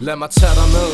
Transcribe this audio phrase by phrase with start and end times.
[0.00, 0.90] Lad mig tage dig med.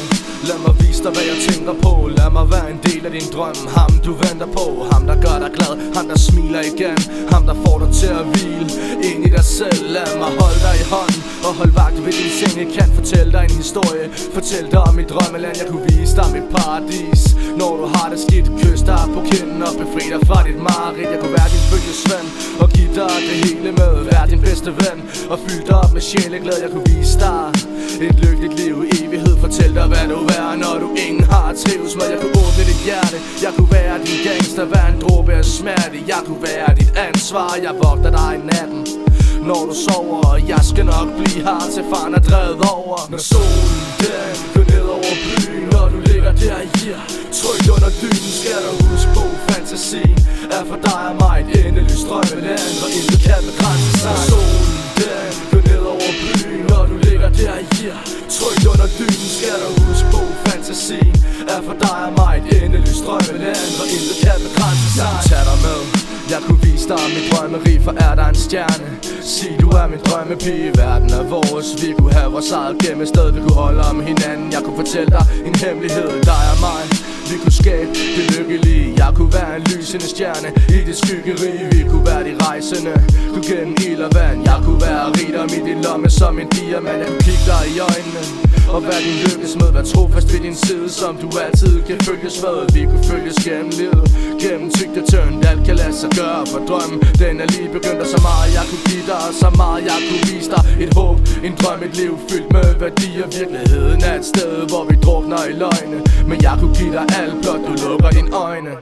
[0.48, 1.92] Lad mig vise dig hvad jeg tænker på.
[2.18, 3.58] Lad mig være en del af din drøm.
[3.76, 4.64] Ham du venter på.
[4.92, 5.72] Ham der gør dig glad.
[5.96, 6.98] Ham der smiler igen.
[7.32, 8.66] Ham der får dig til at hvile
[9.08, 9.80] Ind i dig selv.
[9.96, 12.54] Lad mig holde dig i hånden Og hold vagt ved din seng.
[12.62, 14.06] Jeg kan fortælle dig en historie.
[14.36, 15.54] Fortæl dig om mit drømmeland.
[15.60, 17.22] Jeg kunne vise dig mit paradis.
[17.60, 21.10] Når du har det skidt Kys dig på kinden Og befri dig fra dit mareridt.
[21.14, 22.28] Jeg kunne være din følgesvend
[22.62, 23.92] Og give dig det hele med.
[24.08, 24.98] Vær din bedste ven
[25.32, 27.61] Og fyld dig op med sjæleglæde Jeg kunne vise dig
[28.06, 29.36] et lykkeligt liv i evighed.
[29.44, 32.06] Fortæl dig hvad du er når du ingen har trives med.
[32.12, 33.16] Jeg kunne åbne dit hjerte.
[33.44, 35.98] Jeg kunne være din gangster Være en dråbe af smerte.
[36.12, 37.50] Jeg kunne være dit ansvar.
[37.66, 38.80] Jeg vogter dig i natten.
[39.48, 42.98] Når du sover Jeg skal nok blive her til faren er drevet over.
[43.12, 47.00] Når solen den går ned over byen Når du ligger der i her
[47.38, 50.18] Trygt under dynen skal du huske på Fantasien
[50.56, 54.10] er for dig og mig et endeløst drømmeland Og intet kan begrænse sig.
[54.10, 54.81] Når solen
[63.18, 65.80] endeløst drømmeland Og intet kan begrænse sig Jeg tage dig med.
[66.32, 68.86] Jeg kunne vise dig mit drømmeri, for er der en stjerne?
[69.32, 71.68] Sig du er min drømmepige, verden er vores.
[71.82, 74.52] Vi kunne have vores eget gemmested, vi kunne holde om hinanden.
[74.52, 76.82] Jeg kunne fortælle dig en hemmelighed, dig og mig.
[77.30, 78.84] Vi kunne skabe det lykkelige.
[79.02, 82.94] Jeg kunne være en lysende stjerne i det skyggeri Vi kunne være de rejsende,
[83.32, 86.98] kunne gennem ild og vand Jeg kunne være rigdom i din lomme som en diamant.
[87.02, 88.22] Jeg kunne kigge dig i øjnene
[88.74, 89.68] og vær din lykkes med.
[89.76, 92.56] Vær trofast ved din side, som du altid kan følges med.
[92.74, 94.04] Vi kunne følges gennem livet,
[94.42, 95.46] gennem tygt og tyndt.
[95.50, 98.00] Alt kan lade sig gøre, for drømmen den er lige begyndt.
[98.04, 100.90] Og så meget jeg kunne give dig, og så meget jeg kunne vise dig Et
[100.98, 105.40] håb, en drøm, et liv fyldt med værdier Virkeligheden er et sted, hvor vi drukner
[105.52, 105.98] i løgne.
[106.30, 108.72] Men jeg kunne give dig alt, blot du lukker dine øjne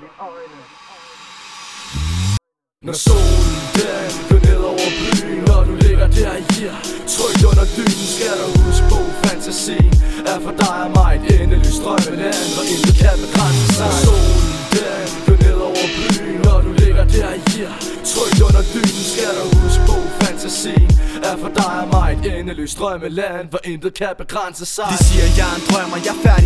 [2.88, 6.74] når solen den går ned over byen Når du ligger der i her
[7.14, 9.92] Trygt under dynen skal du huske på Fantasien
[10.32, 13.86] er for dig og mig et endeløst drømmeland Og intet kan begrænse sig.
[13.86, 17.72] Når solen den går ned over byen Når du ligger der i her
[18.12, 20.90] Trygt under dynen skal du huske på Fantasien
[21.30, 24.86] er for dig og mig et endeløst drømmeland Hvor intet kan begrænse sig.
[24.92, 26.39] De siger jeg er en drømmer, jeg er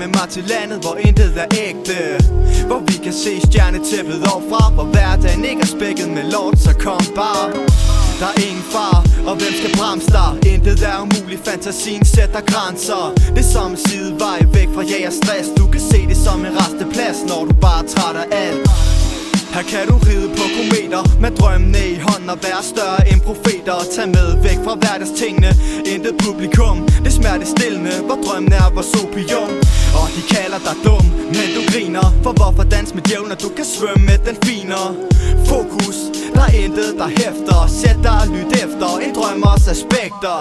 [0.00, 1.98] med mig til landet, hvor intet er ægte.
[2.68, 7.04] Hvor vi kan se stjernetæppet overfra Hvor hverdagen ikke er spækket med lort, så kom
[7.20, 7.46] bare.
[8.20, 8.96] Der er ingen far,
[9.28, 10.30] og hvem skal bremse dig?
[10.52, 13.02] Intet er umuligt, fantasien sætter grænser.
[13.34, 15.48] Det er som en sidevej væk fra jeg og stress.
[15.58, 18.60] Du kan se det som en resteplads, når du bare trætter alt.
[19.54, 23.76] Her kan du ride på kometer Med drømmene i hånden og være større end profeter.
[23.94, 25.50] Tag med væk fra hverdagstingene
[25.92, 26.76] Intet publikum,
[27.22, 29.50] det Hvor drømmen er vores opium.
[30.00, 31.04] Og de kalder dig dum,
[31.34, 32.06] men du griner.
[32.22, 34.88] For hvorfor dans med djævlen, når du kan svømme med den finere
[35.50, 35.98] Fokus,
[36.34, 37.58] der er intet der hæfter.
[37.80, 38.88] Sæt dig og lyt efter.
[39.04, 40.38] En drømmers aspekter.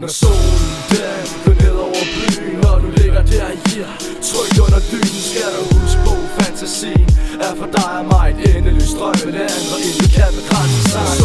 [0.00, 3.90] Når solen den går ned over byen Når du ligger der i her
[4.28, 7.08] Trygt under dynen skal du huske på Fantasien
[7.46, 11.15] er for dig og mig et endeløst drømmeland Og intet kan begrænse sig.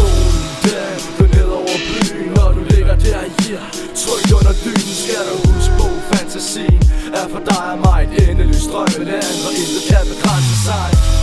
[7.76, 11.21] Mig et endeløst drømmeland Og intet kan begrænse sig.